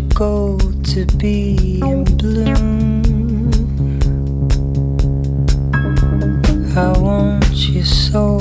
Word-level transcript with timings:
your 0.00 0.08
goal 0.10 0.58
to 0.82 1.04
be 1.16 1.80
in 1.82 2.04
bloom. 2.16 3.02
I 6.76 6.98
want 6.98 7.54
you 7.56 7.84
so. 7.84 8.39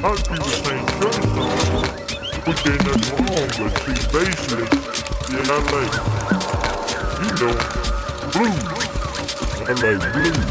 country 0.00 0.36
to 0.38 0.44
sing 0.44 0.84
the 0.86 1.02
songs, 1.10 1.90
which 2.46 2.62
ain't 2.66 2.82
nothing 2.86 3.14
wrong, 3.18 3.48
but 3.58 3.72
see, 3.82 3.98
basically, 4.12 4.66
yeah, 5.32 5.50
I 5.50 5.58
like, 5.74 5.94
you 7.22 7.30
know, 7.40 7.54
blues. 8.32 8.66
I 9.66 9.72
like 9.82 10.00
blues. 10.12 10.46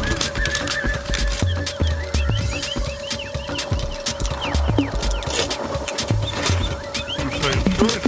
To 7.16 7.26
sing 7.40 7.60
church 7.78 8.04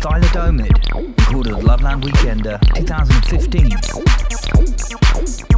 Stylodomid, 0.00 0.72
recorded 1.18 1.62
Loveland 1.62 2.02
Weekender 2.02 2.58
2015. 2.74 5.49